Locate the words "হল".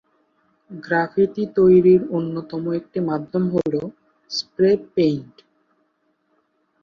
3.55-3.73